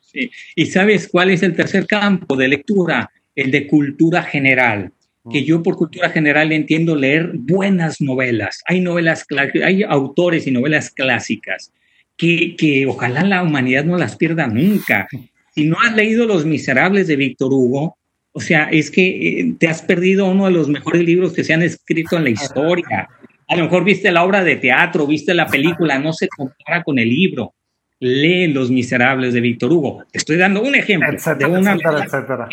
[0.00, 0.30] Sí.
[0.54, 3.10] ¿Y sabes cuál es el tercer campo de lectura?
[3.34, 4.92] El de cultura general
[5.30, 8.62] que yo por cultura general entiendo leer buenas novelas.
[8.66, 9.26] Hay novelas,
[9.64, 11.72] hay autores y novelas clásicas
[12.16, 15.08] que, que ojalá la humanidad no las pierda nunca.
[15.54, 17.96] Si no has leído Los Miserables de Víctor Hugo,
[18.32, 21.54] o sea, es que eh, te has perdido uno de los mejores libros que se
[21.54, 23.08] han escrito en la historia.
[23.48, 26.98] A lo mejor viste la obra de teatro, viste la película, no se compara con
[26.98, 27.54] el libro.
[27.98, 30.04] Lee Los Miserables de Víctor Hugo.
[30.12, 32.48] Te estoy dando un ejemplo de una etcétera, etcétera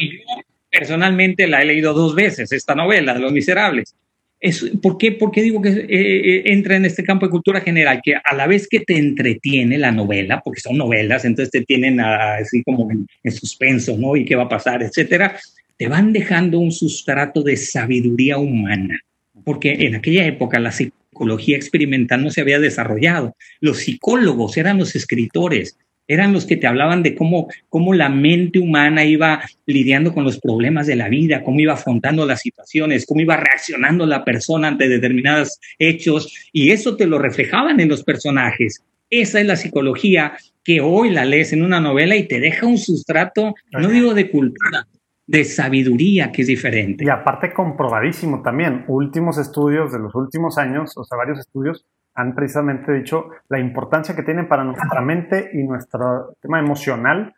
[0.74, 3.96] personalmente la he leído dos veces, esta novela Los Miserables.
[4.40, 7.62] Es, ¿por, qué, ¿Por qué digo que eh, eh, entra en este campo de cultura
[7.62, 8.02] general?
[8.04, 12.02] Que a la vez que te entretiene la novela, porque son novelas, entonces te tienen
[12.02, 14.18] así como en, en, suspenso, ¿no?
[14.18, 15.40] Y qué va a pasar, etcétera,
[15.78, 19.00] te van dejando un sustrato de sabiduría humana.
[19.46, 23.36] Porque en aquella época la psicología experimental no se había desarrollado.
[23.62, 25.78] Los psicólogos eran los escritores,
[26.08, 30.40] eran los que te hablaban de cómo, cómo la mente humana iba lidiando con los
[30.40, 34.90] problemas de la vida, cómo iba afrontando las situaciones, cómo iba reaccionando la persona ante
[34.90, 38.84] determinados hechos, y eso te lo reflejaban en los personajes.
[39.10, 42.78] Esa es la psicología que hoy la lees en una novela y te deja un
[42.78, 44.88] sustrato, no digo de cultura,
[45.28, 47.04] de sabiduría que es diferente.
[47.04, 52.36] Y aparte comprobadísimo también, últimos estudios de los últimos años, o sea, varios estudios han
[52.36, 57.34] precisamente dicho la importancia que tienen para nuestra mente y nuestro tema emocional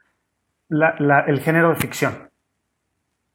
[0.69, 2.29] el género de ficción.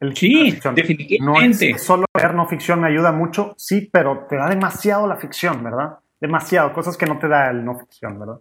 [0.01, 1.73] El sí, definitivamente.
[1.73, 5.63] No solo leer no ficción me ayuda mucho, sí, pero te da demasiado la ficción,
[5.63, 5.99] ¿verdad?
[6.21, 8.37] Demasiado, cosas que no te da el no ficción, ¿verdad?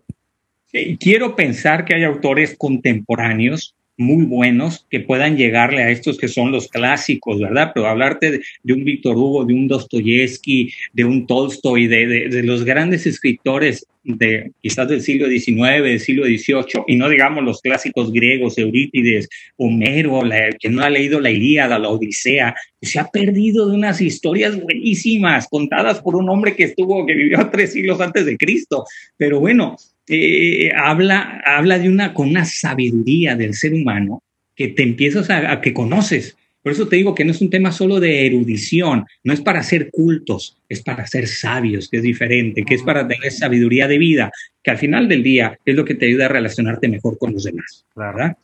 [0.66, 6.30] Sí, quiero pensar que hay autores contemporáneos muy buenos que puedan llegarle a estos que
[6.30, 7.72] son los clásicos, ¿verdad?
[7.74, 13.06] Pero hablarte de, un Víctor Hugo, de un Dostoyevsky, de un Tolstoy, de, los grandes
[13.06, 18.58] escritores de quizás del siglo XIX, del siglo XVIII, y no digamos los clásicos griegos,
[18.58, 23.76] Eurípides, Homero, la, que no ha leído la Ilíada, la Odisea, se ha perdido de
[23.76, 28.38] unas historias buenísimas, contadas por un hombre que estuvo, que vivió tres siglos antes de
[28.38, 28.86] Cristo.
[29.18, 29.76] Pero bueno,
[30.10, 34.24] eh, habla, habla de una, con una sabiduría del ser humano
[34.56, 36.36] que te empiezas a, que conoces.
[36.62, 39.64] Por eso te digo que no es un tema solo de erudición, no es para
[39.64, 43.98] ser cultos, es para ser sabios, que es diferente, que es para tener sabiduría de
[43.98, 47.32] vida, que al final del día es lo que te ayuda a relacionarte mejor con
[47.32, 47.86] los demás.
[47.96, 48.36] ¿verdad?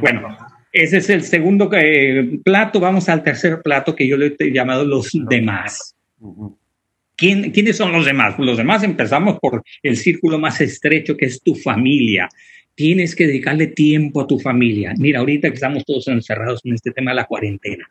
[0.00, 0.36] Bueno,
[0.72, 2.80] ese es el segundo eh, plato.
[2.80, 5.94] Vamos al tercer plato que yo le he llamado los demás.
[7.16, 8.34] ¿Quiénes son los demás?
[8.38, 12.28] Los demás empezamos por el círculo más estrecho que es tu familia.
[12.74, 14.94] Tienes que dedicarle tiempo a tu familia.
[14.98, 17.86] Mira, ahorita que estamos todos encerrados en este tema de la cuarentena.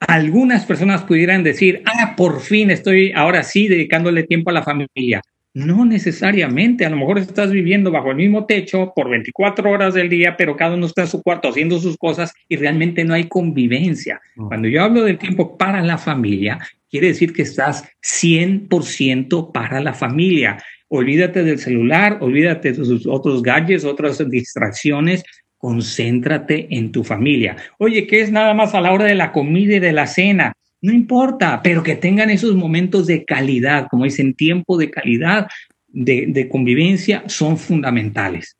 [0.00, 5.22] Algunas personas pudieran decir, ah, por fin estoy ahora sí dedicándole tiempo a la familia.
[5.54, 10.08] No necesariamente, a lo mejor estás viviendo bajo el mismo techo por 24 horas del
[10.08, 13.28] día, pero cada uno está en su cuarto haciendo sus cosas y realmente no hay
[13.28, 14.20] convivencia.
[14.34, 16.58] Cuando yo hablo del tiempo para la familia,
[16.92, 20.62] quiere decir que estás 100% para la familia.
[20.88, 25.24] Olvídate del celular, olvídate de tus otros gadgets, otras distracciones,
[25.56, 27.56] concéntrate en tu familia.
[27.78, 30.52] Oye, ¿qué es nada más a la hora de la comida y de la cena?
[30.82, 35.48] No importa, pero que tengan esos momentos de calidad, como dicen, tiempo de calidad,
[35.88, 38.58] de, convivencia, son fundamentales.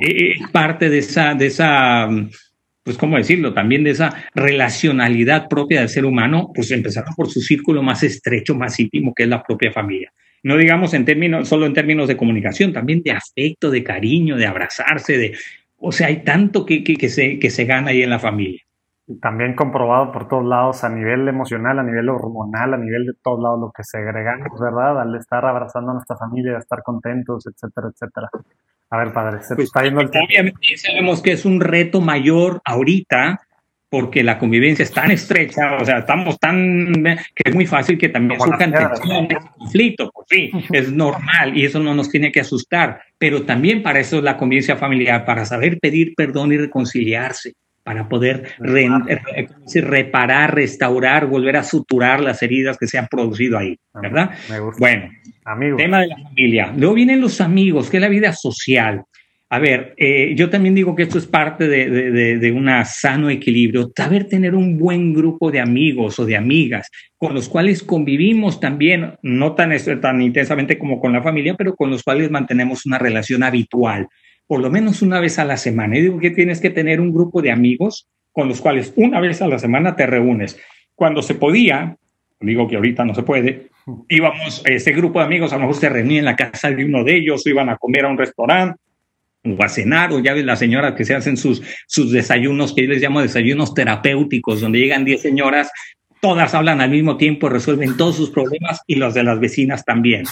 [0.00, 2.08] Es parte de esa, de esa
[2.86, 3.52] pues, ¿cómo decirlo?
[3.52, 8.54] También de esa relacionalidad propia del ser humano, pues empezaron por su círculo más estrecho,
[8.54, 10.12] más íntimo, que es la propia familia.
[10.44, 14.46] No digamos en términos, solo en términos de comunicación, también de afecto, de cariño, de
[14.46, 15.36] abrazarse, de,
[15.78, 18.62] o sea, hay tanto que, que, se, que se gana ahí en la familia.
[19.20, 23.42] también comprobado por todos lados, a nivel emocional, a nivel hormonal, a nivel de todos
[23.42, 25.00] lados, lo que se segregamos, ¿verdad?
[25.00, 28.28] Al estar abrazando a nuestra familia, estar contentos, etcétera, etcétera.
[28.90, 30.28] A ver, padre, se pues, está yendo el tiempo.
[30.28, 33.40] Obviamente sabemos que es un reto mayor ahorita
[33.88, 36.92] porque la convivencia es tan estrecha, o sea, estamos tan
[37.34, 41.78] que es muy fácil que también surjan tensiones, conflictos, pues sí, es normal y eso
[41.78, 45.78] no nos tiene que asustar, pero también para eso es la convivencia familiar, para saber
[45.78, 47.54] pedir perdón y reconciliarse,
[47.86, 54.32] para poder reparar, restaurar, volver a suturar las heridas que se han producido ahí, ¿verdad?
[54.50, 54.80] Me gusta.
[54.80, 55.08] Bueno,
[55.46, 55.76] Amigos.
[55.78, 56.74] Tema de la familia.
[56.76, 59.04] Luego vienen los amigos, que es la vida social.
[59.48, 63.30] A ver, eh, yo también digo que esto es parte de, de, de, un sano
[63.30, 68.58] equilibrio, saber tener un buen grupo de amigos o de amigas con los cuales convivimos
[68.58, 69.70] también, no tan,
[70.00, 74.08] tan intensamente como con la familia, pero con los cuales mantenemos una relación habitual,
[74.46, 75.96] por lo menos una vez a la semana.
[75.98, 79.42] Y digo que tienes que tener un grupo de amigos con los cuales una vez
[79.42, 80.58] a la semana te reúnes.
[80.94, 81.96] Cuando se podía,
[82.40, 83.68] digo que ahorita no se puede,
[84.08, 87.04] íbamos, ese grupo de amigos a lo mejor se reunía en la casa de uno
[87.04, 88.80] de ellos, o iban a comer a un restaurante,
[89.44, 92.82] o a cenar, o ya ves las señoras que se hacen sus, sus desayunos, que
[92.82, 95.70] yo les llamo desayunos terapéuticos, donde llegan 10 señoras,
[96.26, 100.24] todas hablan al mismo tiempo, resuelven todos sus problemas y los de las vecinas también.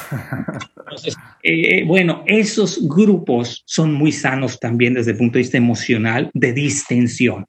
[0.76, 6.30] Entonces, eh, bueno, esos grupos son muy sanos también desde el punto de vista emocional,
[6.34, 7.46] de distensión.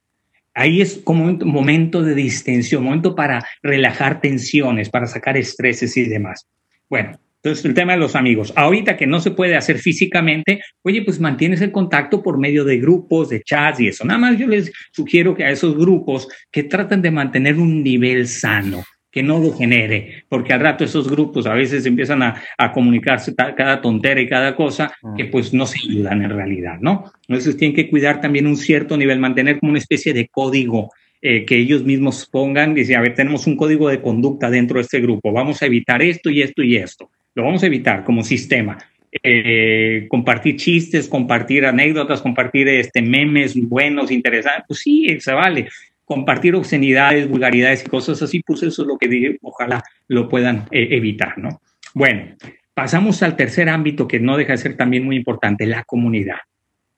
[0.53, 6.05] Ahí es como un momento de distensión, momento para relajar tensiones, para sacar estreses y
[6.05, 6.45] demás.
[6.87, 8.51] Bueno, entonces el tema de los amigos.
[8.55, 12.79] Ahorita que no se puede hacer físicamente, oye, pues mantienes el contacto por medio de
[12.79, 14.03] grupos, de chats y eso.
[14.03, 18.27] Nada más yo les sugiero que a esos grupos que traten de mantener un nivel
[18.27, 23.35] sano, que no degenere, porque al rato esos grupos a veces empiezan a, a comunicarse
[23.35, 25.29] cada tontera y cada cosa que mm.
[25.29, 27.11] pues no se ayudan en realidad, ¿no?
[27.27, 30.89] Entonces tienen que cuidar también un cierto nivel, mantener como una especie de código
[31.21, 34.83] eh, que ellos mismos pongan, dice, a ver, tenemos un código de conducta dentro de
[34.83, 38.23] este grupo, vamos a evitar esto y esto y esto, lo vamos a evitar como
[38.23, 38.77] sistema.
[39.23, 45.69] Eh, compartir chistes, compartir anécdotas, compartir este, memes buenos, interesantes, pues sí, se vale,
[46.03, 50.65] compartir obscenidades, vulgaridades y cosas así, pues eso es lo que dije, ojalá lo puedan
[50.71, 51.61] eh, evitar, ¿no?
[51.93, 52.35] Bueno,
[52.73, 56.39] pasamos al tercer ámbito que no deja de ser también muy importante, la comunidad.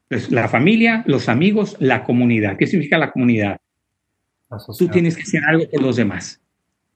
[0.09, 2.57] Pues, la familia, los amigos, la comunidad.
[2.57, 3.59] ¿Qué significa la comunidad?
[4.77, 6.41] Tú tienes que hacer algo por los demás.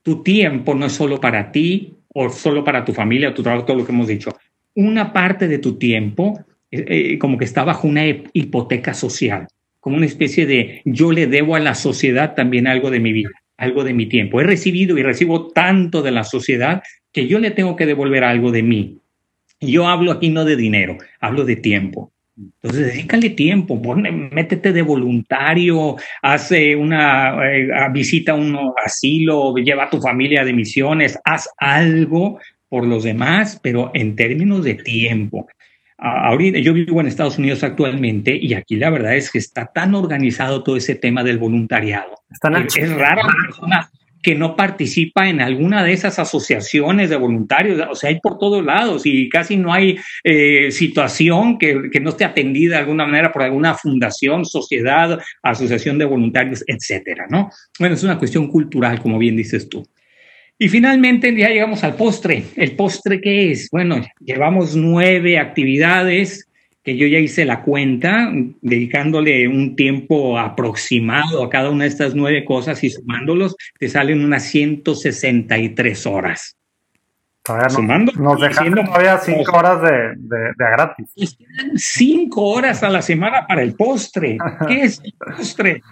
[0.02, 3.78] Tu tiempo no es solo para ti o solo para tu familia tu trabajo, todo
[3.78, 4.30] lo que hemos dicho.
[4.74, 9.46] Una parte de tu tiempo eh, eh, como que está bajo una hipoteca social
[9.82, 13.30] como una especie de yo le debo a la sociedad también algo de mi vida,
[13.56, 14.40] algo de mi tiempo.
[14.40, 18.52] He recibido y recibo tanto de la sociedad que yo le tengo que devolver algo
[18.52, 18.98] de mí.
[19.60, 22.11] Yo hablo aquí no de dinero, hablo de tiempo.
[22.36, 29.90] Entonces, dedícale tiempo, métete de voluntario, hace una eh, visita a un asilo, lleva a
[29.90, 35.46] tu familia de misiones, haz algo por los demás, pero en términos de tiempo
[36.02, 39.94] ahorita yo vivo en Estados Unidos actualmente y aquí la verdad es que está tan
[39.94, 42.14] organizado todo ese tema del voluntariado.
[42.74, 43.90] es, raro la persona
[44.22, 48.64] que no participa en alguna de esas asociaciones de voluntarios, o sea, hay por todos
[48.64, 53.32] lados y casi no hay eh, situación que, que, no esté atendida de alguna manera
[53.32, 57.50] por alguna fundación, sociedad, asociación de voluntarios, etcétera, ¿no?
[57.78, 59.86] Bueno, es una cuestión cultural, como bien dices tú.
[60.58, 62.44] Y finalmente ya llegamos al postre.
[62.54, 63.68] ¿El postre qué es?
[63.72, 66.48] Bueno, llevamos nueve actividades
[66.82, 72.14] que yo ya hice la cuenta, dedicándole un tiempo aproximado a cada una de estas
[72.14, 76.56] nueve cosas y sumándolos, te salen unas 163 horas.
[77.68, 81.36] Sumando, nos dejan todavía cinco horas de, de, gratis.
[81.74, 84.38] Cinco horas a la semana para el postre.
[84.68, 85.82] ¿Qué es el postre?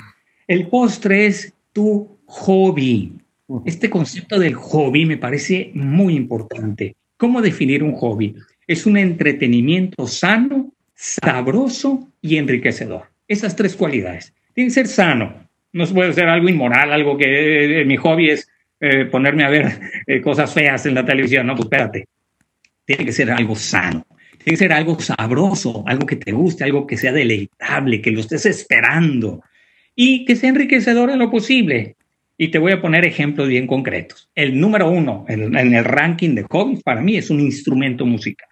[0.46, 3.18] El postre es tu hobby.
[3.64, 6.94] Este concepto del hobby me parece muy importante.
[7.16, 8.36] ¿Cómo definir un hobby?
[8.68, 13.04] Es un entretenimiento sano, sabroso y enriquecedor.
[13.26, 14.34] Esas tres cualidades.
[14.52, 15.48] Tiene que ser sano.
[15.72, 18.48] No puede ser algo inmoral, algo que eh, mi hobby es
[18.80, 21.46] eh, ponerme a ver eh, cosas feas en la televisión.
[21.46, 22.06] No, pues espérate.
[22.84, 24.06] Tiene que ser algo sano.
[24.32, 28.20] Tiene que ser algo sabroso, algo que te guste, algo que sea deleitable, que lo
[28.20, 29.42] estés esperando
[29.94, 31.96] y que sea enriquecedor en lo posible.
[32.36, 34.28] Y te voy a poner ejemplos bien concretos.
[34.34, 38.48] El número uno en, el ranking de hobbies para mí es un instrumento musical.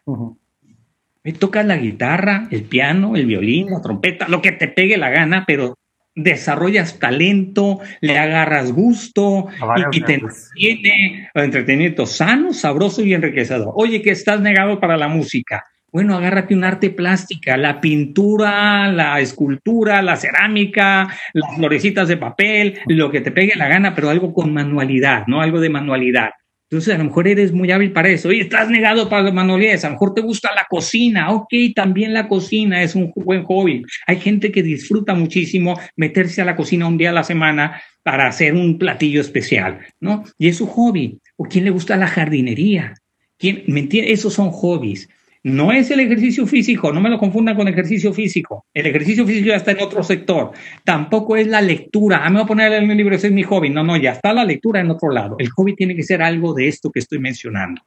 [1.24, 5.11] Me tocas la guitarra, el piano, el violín, la trompeta, lo que te pegue la
[5.11, 5.76] gana, pero
[6.14, 9.46] desarrollas talento, le agarras gusto
[9.92, 13.72] y, te entretiene, entretenimiento sano, sabroso y enriquecedor.
[13.74, 19.20] Oye, que estás negado para la música bueno, agárrate un arte plástica, la pintura, la
[19.20, 24.35] escultura, la cerámica, las florecitas de papel, lo que te pegue la gana, pero algo
[24.35, 25.40] con manualidad, ¿no?
[25.40, 26.31] Algo de manualidad.
[26.70, 28.31] Entonces, a lo mejor eres muy hábil para eso.
[28.31, 29.85] Y estás negado para manualidades.
[29.85, 31.33] A lo mejor te gusta la cocina.
[31.33, 33.83] Ok, también la cocina es un buen hobby.
[34.07, 38.26] Hay gente que disfruta muchísimo meterse a la cocina un día a la semana para
[38.26, 40.24] hacer un platillo especial, ¿no?
[40.38, 41.18] Y es su hobby.
[41.37, 42.94] ¿O quién le gusta la jardinería?
[43.38, 44.18] ¿Quién, ¿Me entiendes?
[44.18, 45.09] Esos son hobbies.
[45.48, 48.66] No es el ejercicio físico, no me lo confundan con ejercicio físico.
[48.74, 50.52] El ejercicio físico ya está en otro sector.
[50.84, 52.20] Tampoco es la lectura.
[52.22, 53.70] Ah, me voy a poner en mi libro, ese es mi hobby.
[53.70, 55.37] No, no, ya está la lectura en otro lado.
[55.38, 57.82] El hobby tiene que ser algo de esto que estoy mencionando.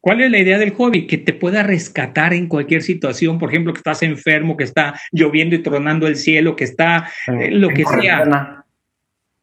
[0.00, 1.06] ¿Cuál es la idea del hobby?
[1.06, 5.56] Que te pueda rescatar en cualquier situación, por ejemplo, que estás enfermo, que está lloviendo
[5.56, 8.64] y tronando el cielo, que está eh, lo que sea.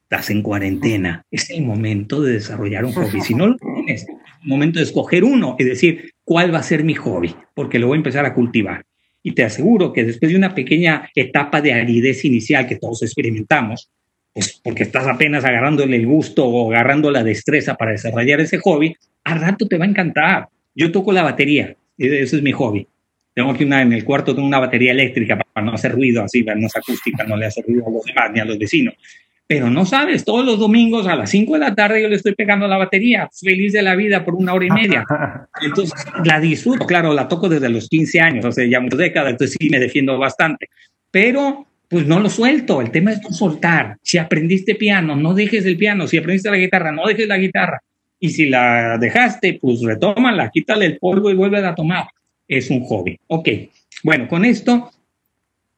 [0.04, 1.26] Estás en cuarentena.
[1.32, 3.22] Es el momento de desarrollar un hobby.
[3.22, 6.64] Si no lo tienes, es el momento de escoger uno y decir, cuál va a
[6.64, 8.86] ser mi hobby, porque lo voy a empezar a cultivar.
[9.22, 13.92] Y te aseguro que después de una pequeña etapa de aridez inicial que todos experimentamos,
[14.34, 18.96] pues porque estás apenas agarrándole el gusto o agarrando la destreza para desarrollar ese hobby,
[19.26, 20.48] al rato te va a encantar.
[20.74, 22.88] Yo toco la batería, ese es mi hobby.
[23.34, 26.44] Tengo aquí una en el cuarto, tengo una batería eléctrica para no hacer ruido así,
[26.44, 28.94] no es acústica, no le hace ruido a los demás ni a los vecinos
[29.52, 32.34] pero no sabes, todos los domingos a las 5 de la tarde yo le estoy
[32.36, 35.04] pegando la batería, feliz de la vida por una hora y media.
[35.62, 35.94] Entonces
[36.24, 39.58] la disfruto, claro, la toco desde los 15 años, o sea, ya muchas décadas, entonces
[39.60, 40.70] sí me defiendo bastante,
[41.12, 43.98] pero pues no lo suelto, el tema es no soltar.
[44.02, 47.82] Si aprendiste piano, no dejes el piano, si aprendiste la guitarra, no dejes la guitarra.
[48.22, 52.06] Y si la dejaste, pues retómala, quítale el polvo y vuelve a tomar.
[52.48, 53.20] Es un hobby.
[53.28, 53.50] Ok,
[54.02, 54.92] bueno, con esto,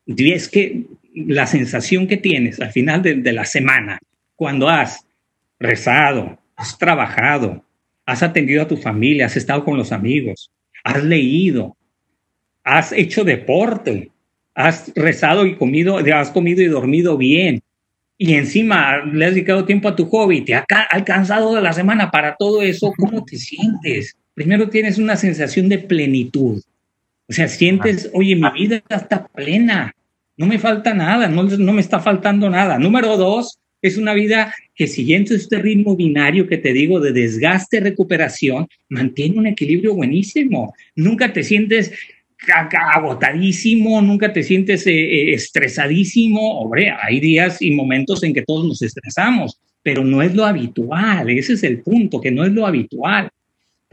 [0.05, 0.83] es que
[1.13, 3.99] la sensación que tienes al final de, la semana,
[4.35, 5.05] cuando has
[5.59, 7.63] rezado, has trabajado,
[8.05, 10.51] has atendido a tu familia, has estado con los amigos,
[10.83, 11.77] has leído,
[12.63, 14.11] has hecho deporte,
[14.55, 17.61] has rezado y comido, has comido y dormido bien,
[18.17, 22.11] y encima le has dedicado tiempo a tu hobby, te ha alcanzado de la semana
[22.11, 24.15] para todo eso, ¿cómo te sientes?
[24.33, 26.61] Primero tienes una sensación de plenitud.
[27.27, 29.93] O sea, sientes, oye, mi vida está plena,
[30.37, 32.79] no me falta nada, no, no me está faltando nada.
[32.79, 37.81] Número dos, es una vida que siguiendo este ritmo binario que te digo de desgaste,
[37.81, 40.73] recuperación, mantiene un equilibrio buenísimo.
[40.95, 41.91] Nunca te sientes
[42.95, 46.59] agotadísimo, nunca te sientes eh, eh, estresadísimo.
[46.59, 51.29] Hombre, hay días y momentos en que todos nos estresamos, pero no es lo habitual.
[51.29, 53.29] Ese es el punto, que no es lo habitual.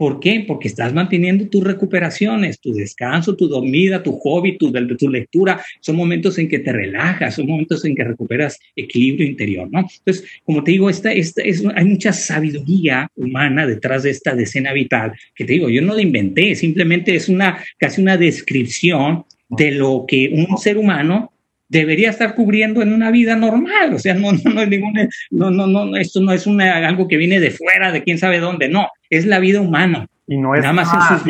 [0.01, 0.43] ¿Por qué?
[0.47, 5.63] Porque estás manteniendo tus recuperaciones, tu descanso, tu dormida, tu hobby, tu, tu lectura.
[5.79, 9.81] Son momentos en que te relajas, son momentos en que recuperas equilibrio interior, ¿no?
[9.81, 14.73] Entonces, como te digo, esta, esta es, hay mucha sabiduría humana detrás de esta decena
[14.73, 19.69] vital, que te digo, yo no la inventé, simplemente es una, casi una descripción de
[19.69, 21.31] lo que un ser humano
[21.71, 23.93] debería estar cubriendo en una vida normal.
[23.93, 27.07] O sea, no, no, no es ninguna, no, no, no, esto no es una, algo
[27.07, 30.07] que viene de fuera, de quién sabe dónde, no, es la vida humana.
[30.27, 31.21] Y no es nada,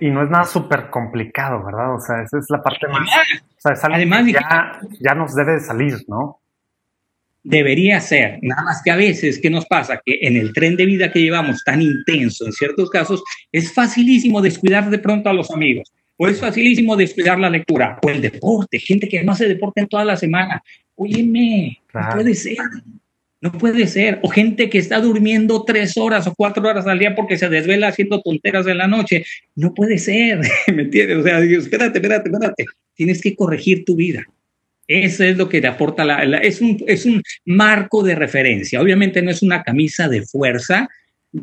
[0.00, 1.94] y no es nada súper complicado, ¿verdad?
[1.94, 3.08] O sea, esa es la parte más.
[3.56, 6.40] O sea, es algo además, que ya, ya nos debe salir, ¿no?
[7.42, 10.00] Debería ser, nada más que a veces, ¿qué nos pasa?
[10.04, 13.22] Que en el tren de vida que llevamos tan intenso en ciertos casos,
[13.52, 18.08] es facilísimo descuidar de pronto a los amigos o es facilísimo descuidar la lectura, o
[18.08, 20.62] el deporte, gente que no hace deporte en toda la semana.
[20.94, 22.56] Óyeme, no puede ser.
[23.40, 24.20] No puede ser.
[24.22, 27.88] O gente que está durmiendo tres horas o cuatro horas al día porque se desvela
[27.88, 29.24] haciendo tonteras en la noche.
[29.54, 30.40] No puede ser.
[30.74, 31.18] ¿Me entiendes?
[31.18, 32.64] O sea, espérate, espérate, espérate.
[32.94, 34.24] Tienes que corregir tu vida.
[34.86, 38.80] Eso es lo que te aporta la, es, un, es un marco de referencia.
[38.80, 40.88] Obviamente no es una camisa de fuerza,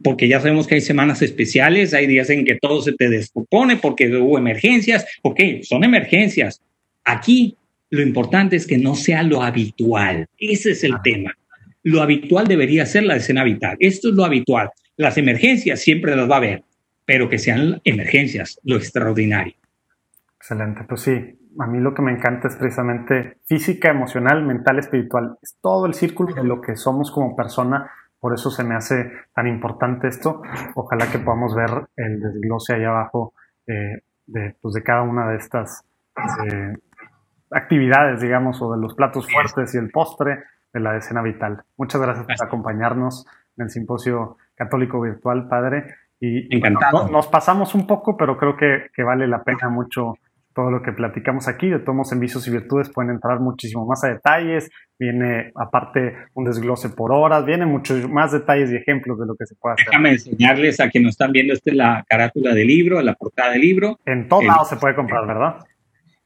[0.03, 3.77] porque ya sabemos que hay semanas especiales, hay días en que todo se te descompone
[3.77, 6.61] porque hubo emergencias, ok, son emergencias.
[7.03, 7.57] Aquí
[7.89, 11.33] lo importante es que no sea lo habitual, ese es el tema.
[11.83, 14.69] Lo habitual debería ser la escena vital, esto es lo habitual.
[14.95, 16.63] Las emergencias siempre las va a haber,
[17.05, 19.55] pero que sean emergencias, lo extraordinario.
[20.37, 21.11] Excelente, pues sí,
[21.59, 25.37] a mí lo que me encanta es precisamente física, emocional, mental, espiritual.
[25.41, 29.11] Es todo el círculo de lo que somos como persona por eso se me hace
[29.33, 30.43] tan importante esto.
[30.75, 33.33] Ojalá que podamos ver el desglose ahí abajo
[33.65, 35.83] eh, de, pues de cada una de estas
[36.45, 36.73] eh,
[37.49, 41.63] actividades, digamos, o de los platos fuertes y el postre de la escena vital.
[41.77, 43.25] Muchas gracias por acompañarnos
[43.57, 45.95] en el simposio católico virtual, padre.
[46.19, 47.07] Y, Encantado.
[47.07, 50.13] nos pasamos un poco, pero creo que, que vale la pena mucho
[50.53, 51.69] todo lo que platicamos aquí.
[51.69, 54.69] De todos en vicios y virtudes pueden entrar muchísimo más a detalles.
[54.99, 59.45] Viene aparte un desglose por horas, viene muchos más detalles y ejemplos de lo que
[59.45, 59.87] se puede hacer.
[59.87, 63.51] Déjame enseñarles a quienes nos están viendo, esta es la carátula del libro, la portada
[63.51, 63.99] del libro.
[64.05, 65.55] En todos lados se puede comprar, ¿verdad?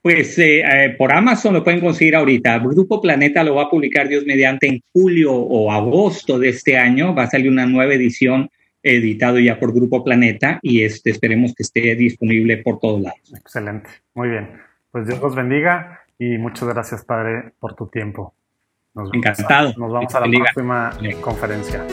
[0.01, 2.59] Pues eh, eh, por Amazon lo pueden conseguir ahorita.
[2.59, 7.15] Grupo Planeta lo va a publicar Dios mediante en julio o agosto de este año.
[7.15, 8.49] Va a salir una nueva edición
[8.85, 13.33] editado ya por Grupo Planeta y este, esperemos que esté disponible por todos lados.
[13.35, 14.61] Excelente, muy bien.
[14.91, 18.35] Pues Dios los bendiga y muchas gracias, Padre, por tu tiempo.
[19.11, 19.73] Encantado.
[19.77, 21.85] Nos vamos a la próxima conferencia.